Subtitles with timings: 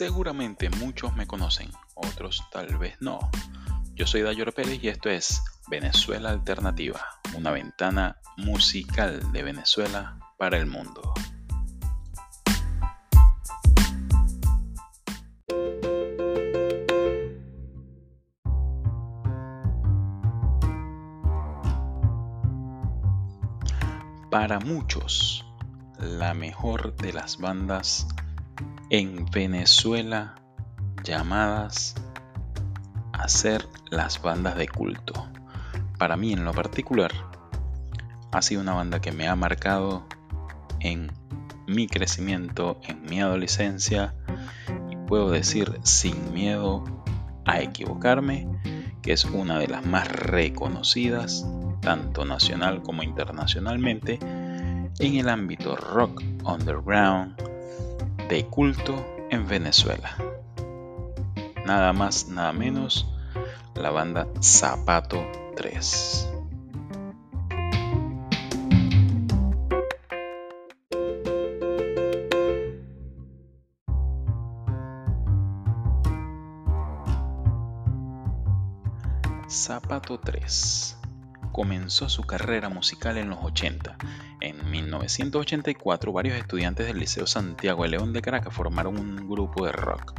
[0.00, 3.18] Seguramente muchos me conocen, otros tal vez no.
[3.94, 7.02] Yo soy Dayor Pérez y esto es Venezuela Alternativa,
[7.36, 11.02] una ventana musical de Venezuela para el mundo.
[24.30, 25.44] Para muchos,
[25.98, 28.06] la mejor de las bandas
[28.90, 30.34] en Venezuela
[31.04, 31.94] llamadas
[33.12, 35.28] a ser las bandas de culto.
[35.98, 37.12] Para mí en lo particular
[38.32, 40.06] ha sido una banda que me ha marcado
[40.80, 41.12] en
[41.66, 44.14] mi crecimiento, en mi adolescencia
[44.90, 46.84] y puedo decir sin miedo
[47.44, 48.48] a equivocarme
[49.02, 51.46] que es una de las más reconocidas
[51.80, 57.49] tanto nacional como internacionalmente en el ámbito rock underground
[58.30, 58.94] de culto
[59.28, 60.16] en Venezuela.
[61.66, 63.12] Nada más, nada menos,
[63.74, 65.20] la banda Zapato
[65.56, 66.28] 3.
[79.48, 80.99] Zapato 3
[81.52, 83.96] comenzó su carrera musical en los 80.
[84.40, 89.72] En 1984, varios estudiantes del Liceo Santiago de León de Caracas formaron un grupo de
[89.72, 90.14] rock.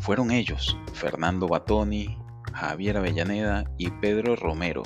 [0.00, 2.18] Fueron ellos, Fernando Batoni,
[2.52, 4.82] Javier Avellaneda y Pedro Romero,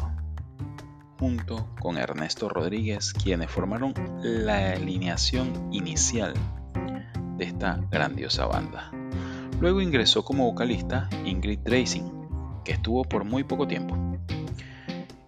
[1.19, 6.34] junto con Ernesto Rodríguez, quienes formaron la alineación inicial
[7.37, 8.91] de esta grandiosa banda.
[9.61, 12.11] Luego ingresó como vocalista Ingrid Racing,
[12.65, 13.97] que estuvo por muy poco tiempo.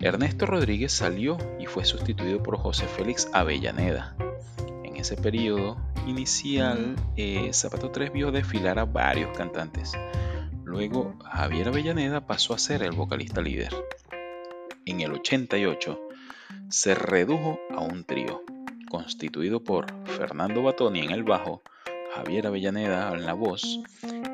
[0.01, 4.15] Ernesto Rodríguez salió y fue sustituido por José Félix Avellaneda.
[4.85, 9.93] En ese periodo inicial, eh, Zapato 3 vio desfilar a varios cantantes.
[10.65, 13.75] Luego, Javier Avellaneda pasó a ser el vocalista líder.
[14.87, 16.01] En el 88,
[16.69, 18.43] se redujo a un trío,
[18.89, 21.63] constituido por Fernando Batoni en el bajo,
[22.15, 23.81] Javier Avellaneda en la voz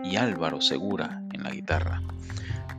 [0.05, 2.03] y Álvaro Segura en la guitarra.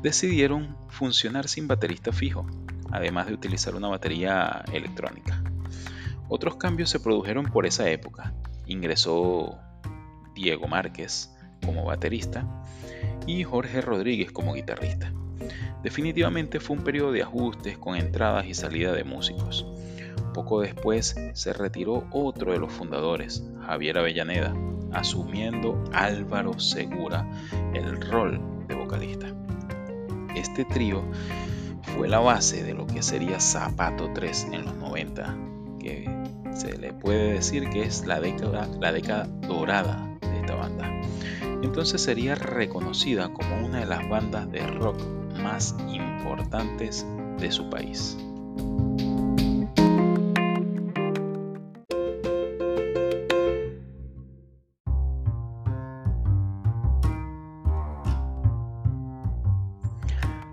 [0.01, 2.45] Decidieron funcionar sin baterista fijo,
[2.91, 5.41] además de utilizar una batería electrónica.
[6.27, 8.33] Otros cambios se produjeron por esa época.
[8.65, 9.57] Ingresó
[10.33, 11.31] Diego Márquez
[11.63, 12.45] como baterista
[13.27, 15.11] y Jorge Rodríguez como guitarrista.
[15.83, 19.65] Definitivamente fue un periodo de ajustes con entradas y salida de músicos.
[20.33, 24.53] Poco después se retiró otro de los fundadores, Javier Avellaneda,
[24.91, 27.25] asumiendo Álvaro Segura
[27.73, 29.27] el rol de vocalista.
[30.35, 31.03] Este trío
[31.95, 35.37] fue la base de lo que sería Zapato 3 en los 90,
[35.79, 36.09] que
[36.53, 40.91] se le puede decir que es la década, la década dorada de esta banda.
[41.63, 44.99] Entonces sería reconocida como una de las bandas de rock
[45.41, 47.05] más importantes
[47.39, 48.17] de su país.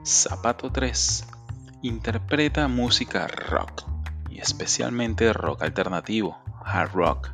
[0.05, 1.32] Zapato 3
[1.83, 3.83] interpreta música rock
[4.31, 7.31] y especialmente rock alternativo, hard rock,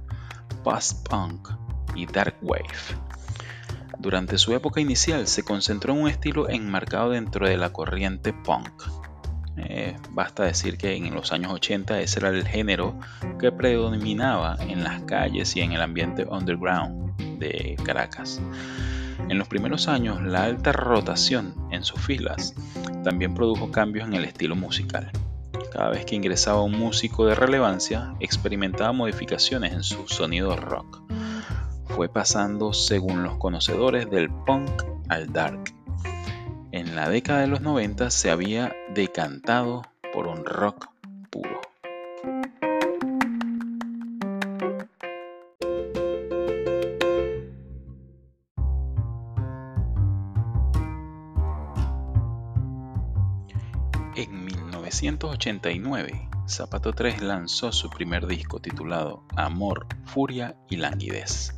[0.64, 1.50] post-punk
[1.94, 2.64] y dark wave.
[3.98, 8.84] Durante su época inicial se concentró en un estilo enmarcado dentro de la corriente punk.
[9.58, 12.98] Eh, basta decir que en los años 80 ese era el género
[13.38, 18.40] que predominaba en las calles y en el ambiente underground de Caracas.
[19.28, 22.54] En los primeros años, la alta rotación en sus filas
[23.04, 25.10] también produjo cambios en el estilo musical.
[25.72, 31.02] Cada vez que ingresaba un músico de relevancia, experimentaba modificaciones en su sonido rock.
[31.86, 34.70] Fue pasando, según los conocedores, del punk
[35.08, 35.74] al dark.
[36.72, 40.88] En la década de los 90 se había decantado por un rock
[55.02, 61.54] 1989, Zapato 3 lanzó su primer disco titulado Amor, Furia y Languidez.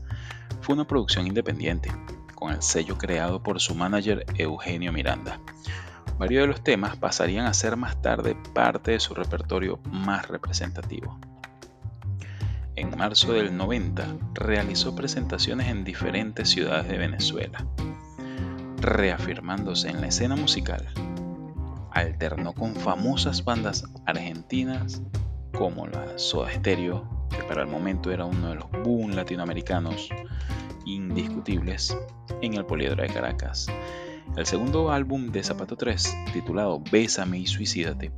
[0.60, 1.90] Fue una producción independiente,
[2.34, 5.40] con el sello creado por su manager Eugenio Miranda.
[6.18, 11.18] Varios de los temas pasarían a ser más tarde parte de su repertorio más representativo.
[12.76, 17.64] En marzo del 90 realizó presentaciones en diferentes ciudades de Venezuela,
[18.76, 20.86] reafirmándose en la escena musical
[21.92, 25.02] alternó con famosas bandas argentinas
[25.56, 30.08] como la Soda Stereo, que para el momento era uno de los boom latinoamericanos,
[30.86, 31.96] indiscutibles
[32.40, 33.66] en el Poliedro de Caracas.
[34.36, 38.12] El segundo álbum de Zapato 3, titulado Bésame y Suicídate,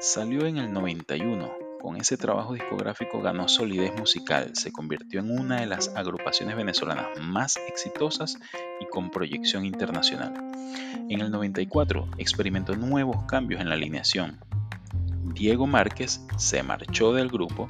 [0.00, 1.65] salió en el 91.
[1.80, 7.06] Con ese trabajo discográfico ganó solidez musical, se convirtió en una de las agrupaciones venezolanas
[7.20, 8.38] más exitosas
[8.80, 10.34] y con proyección internacional.
[11.08, 14.38] En el 94 experimentó nuevos cambios en la alineación.
[15.34, 17.68] Diego Márquez se marchó del grupo,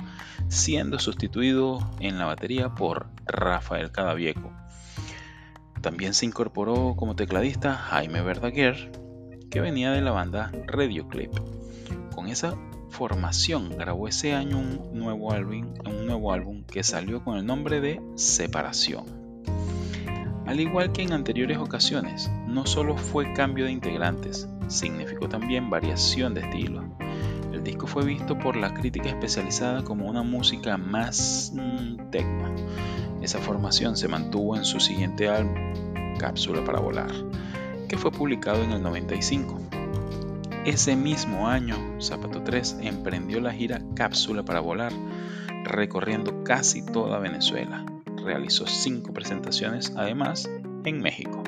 [0.49, 4.53] siendo sustituido en la batería por Rafael Cadavieco.
[5.83, 8.93] También se incorporó como tecladista Jaime Verdaguer,
[9.51, 11.33] que venía de la banda Radio Clip.
[12.15, 12.57] Con esa
[12.91, 17.81] formación grabó ese año un nuevo álbum, un nuevo álbum que salió con el nombre
[17.81, 19.05] de Separación.
[20.47, 26.35] Al igual que en anteriores ocasiones, no solo fue cambio de integrantes, significó también variación
[26.35, 26.85] de estilo.
[27.53, 32.55] El disco fue visto por la crítica especializada como una música más mm, techno.
[33.23, 35.57] Esa formación se mantuvo en su siguiente álbum,
[36.19, 37.11] Cápsula para Volar,
[37.89, 39.61] que fue publicado en el 95.
[40.67, 44.93] Ese mismo año, Zapato 3 emprendió la gira Cápsula para Volar,
[45.65, 47.85] recorriendo casi toda Venezuela
[48.27, 50.51] realizó cinco presentaciones además
[50.85, 51.43] en México.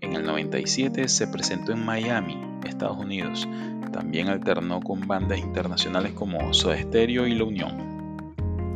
[0.00, 3.48] En el 97 se presentó en Miami, Estados Unidos.
[3.92, 8.34] También alternó con bandas internacionales como Soda Stereo y La Unión.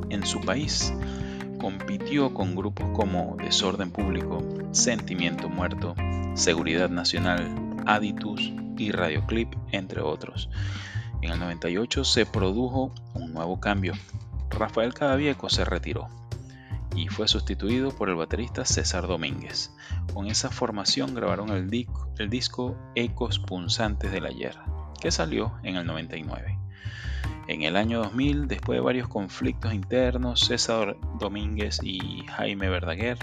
[0.09, 0.95] En su país,
[1.59, 5.95] compitió con grupos como Desorden Público, Sentimiento Muerto,
[6.35, 7.55] Seguridad Nacional,
[7.87, 10.49] Aditus y Radioclip, entre otros.
[11.23, 13.93] En el 98 se produjo un nuevo cambio.
[14.49, 16.09] Rafael Cadavieco se retiró
[16.97, 19.73] y fue sustituido por el baterista César Domínguez.
[20.13, 24.57] Con esa formación grabaron el, disco Ecos Punzantes del Ayer,
[25.01, 26.59] que salió en el 99.
[27.49, 33.19] En el año 2000, después de varios conflictos internos, César Domínguez y Jaime Verdaguer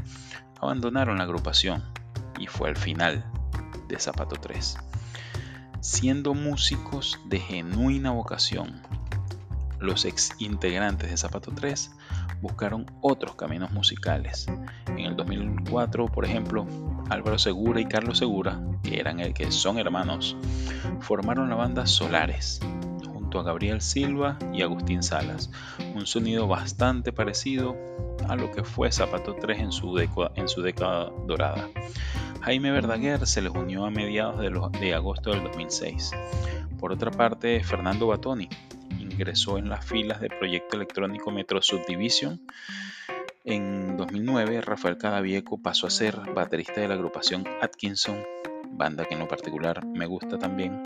[0.62, 1.84] abandonaron la agrupación
[2.40, 3.26] y fue el final
[3.88, 4.78] de Zapato 3.
[5.80, 8.82] Siendo músicos de genuina vocación,
[9.80, 11.92] los ex integrantes de Zapato 3
[12.42, 14.48] buscaron otros caminos musicales.
[14.88, 16.66] En el 2004, por ejemplo,
[17.10, 20.36] Álvaro Segura y Carlos Segura, que eran el que son hermanos,
[21.00, 22.60] formaron la banda Solares
[23.14, 25.52] junto a Gabriel Silva y Agustín Salas,
[25.94, 27.76] un sonido bastante parecido
[28.28, 29.98] a lo que fue Zapato 3 en su,
[30.36, 31.70] en su década dorada.
[32.42, 34.50] Jaime Verdaguer se les unió a mediados de,
[34.80, 36.12] de agosto del 2006.
[36.80, 38.50] Por otra parte, Fernando Batoni
[39.00, 42.42] ingresó en las filas del proyecto electrónico Metro Subdivision.
[43.44, 48.24] En 2009, Rafael Cadavieco pasó a ser baterista de la agrupación Atkinson,
[48.72, 50.84] banda que en lo particular me gusta también.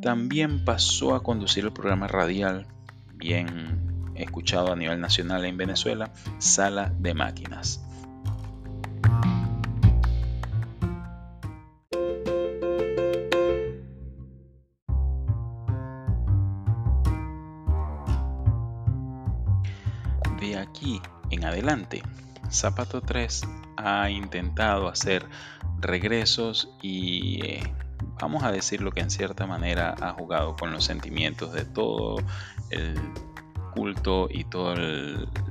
[0.00, 2.66] También pasó a conducir el programa radial,
[3.14, 7.84] bien escuchado a nivel nacional en Venezuela, Sala de Máquinas.
[21.30, 22.02] En adelante,
[22.50, 23.42] Zapato 3
[23.76, 25.26] ha intentado hacer
[25.80, 27.74] regresos y eh,
[28.20, 32.16] vamos a decir lo que en cierta manera ha jugado con los sentimientos de todo
[32.70, 32.94] el
[33.74, 34.76] culto y toda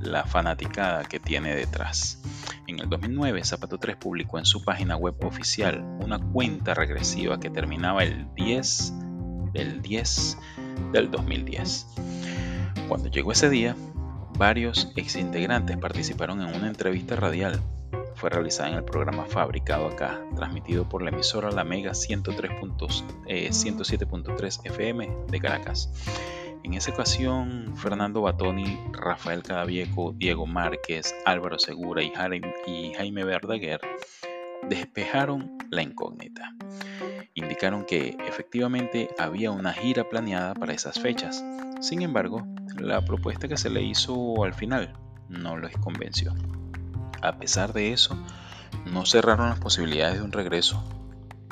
[0.00, 2.22] la fanaticada que tiene detrás.
[2.66, 7.50] En el 2009, Zapato 3 publicó en su página web oficial una cuenta regresiva que
[7.50, 8.92] terminaba el 10
[9.52, 10.38] del 10
[10.92, 11.86] del 2010.
[12.88, 13.76] Cuando llegó ese día,
[14.36, 17.60] Varios exintegrantes participaron en una entrevista radial.
[18.16, 25.04] Fue realizada en el programa Fabricado Acá, transmitido por la emisora La Mega 107.3 FM
[25.04, 25.90] eh, de Caracas.
[26.62, 33.80] En esa ocasión, Fernando Batoni, Rafael Cadavieco, Diego Márquez, Álvaro Segura y Jaime Verdaguer
[34.68, 36.54] despejaron la incógnita.
[37.36, 41.44] Indicaron que efectivamente había una gira planeada para esas fechas.
[41.80, 42.46] Sin embargo,
[42.78, 44.92] la propuesta que se le hizo al final
[45.28, 46.32] no les convenció.
[47.22, 48.16] A pesar de eso,
[48.86, 50.84] no cerraron las posibilidades de un regreso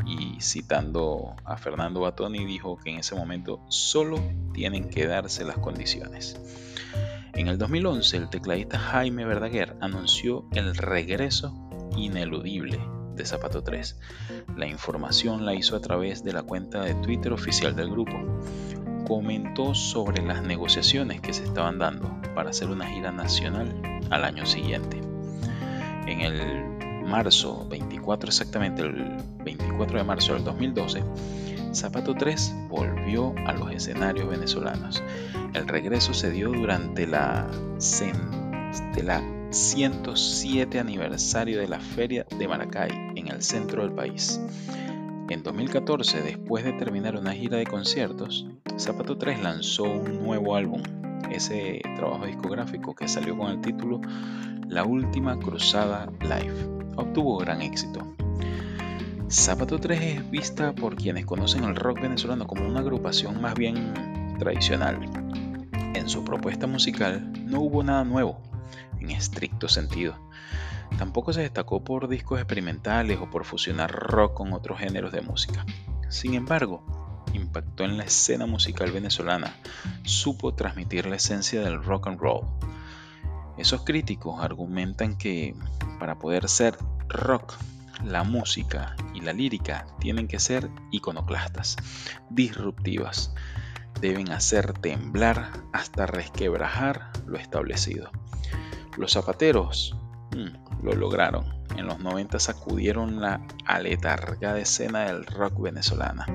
[0.06, 4.22] y citando a Fernando Batoni dijo que en ese momento solo
[4.52, 6.40] tienen que darse las condiciones.
[7.34, 12.78] En el 2011 el tecladista Jaime Verdaguer anunció el regreso ineludible
[13.14, 13.98] de Zapato 3.
[14.56, 18.18] La información la hizo a través de la cuenta de Twitter oficial del grupo
[19.06, 24.46] comentó sobre las negociaciones que se estaban dando para hacer una gira nacional al año
[24.46, 25.00] siguiente.
[26.06, 31.02] En el marzo 24, exactamente el 24 de marzo del 2012,
[31.74, 35.02] Zapato 3 volvió a los escenarios venezolanos.
[35.54, 37.48] El regreso se dio durante la,
[39.02, 44.40] la 107 aniversario de la Feria de Maracay en el centro del país.
[45.28, 48.46] En 2014, después de terminar una gira de conciertos,
[48.78, 50.82] Zapato 3 lanzó un nuevo álbum,
[51.30, 54.00] ese trabajo discográfico que salió con el título
[54.68, 56.54] La Última Cruzada Live.
[56.96, 58.14] Obtuvo gran éxito.
[59.30, 64.34] Zapato 3 es vista por quienes conocen el rock venezolano como una agrupación más bien
[64.38, 64.98] tradicional.
[65.94, 68.40] En su propuesta musical no hubo nada nuevo,
[69.00, 70.16] en estricto sentido.
[70.98, 75.64] Tampoco se destacó por discos experimentales o por fusionar rock con otros géneros de música.
[76.08, 76.82] Sin embargo,
[77.34, 79.54] impactó en la escena musical venezolana,
[80.02, 82.46] supo transmitir la esencia del rock and roll.
[83.58, 85.54] Esos críticos argumentan que
[85.98, 86.76] para poder ser
[87.08, 87.54] rock
[88.04, 91.76] la música y la lírica tienen que ser iconoclastas,
[92.30, 93.32] disruptivas.
[94.02, 98.10] Deben hacer temblar hasta resquebrajar lo establecido.
[98.98, 99.96] Los zapateros
[100.36, 101.44] mm, lo lograron.
[101.76, 106.26] En los 90 sacudieron la aletargada escena del rock venezolana.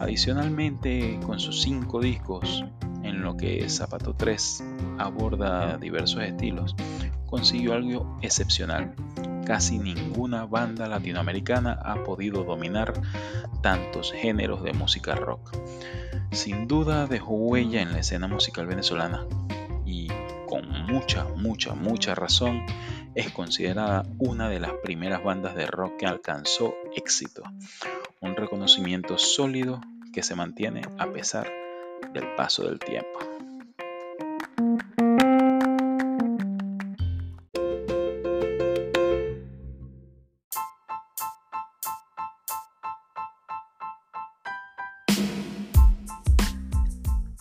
[0.00, 2.64] Adicionalmente, con sus cinco discos,
[3.04, 4.64] en lo que Zapato 3
[4.98, 6.74] aborda diversos estilos,
[7.26, 8.92] consiguió algo excepcional
[9.48, 12.92] casi ninguna banda latinoamericana ha podido dominar
[13.62, 15.56] tantos géneros de música rock.
[16.32, 19.24] Sin duda dejó huella en la escena musical venezolana
[19.86, 20.08] y
[20.46, 22.66] con mucha, mucha, mucha razón
[23.14, 27.42] es considerada una de las primeras bandas de rock que alcanzó éxito.
[28.20, 29.80] Un reconocimiento sólido
[30.12, 31.50] que se mantiene a pesar
[32.12, 33.47] del paso del tiempo.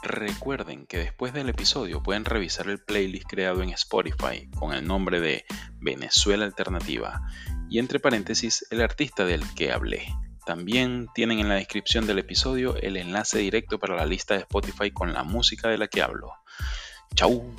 [0.08, 5.20] Recuerden que después del episodio pueden revisar el playlist creado en Spotify con el nombre
[5.20, 5.44] de
[5.82, 7.22] Venezuela Alternativa
[7.70, 10.08] y entre paréntesis el artista del que hablé.
[10.46, 14.92] También tienen en la descripción del episodio el enlace directo para la lista de Spotify
[14.92, 16.32] con la música de la que hablo.
[17.14, 17.54] Chau.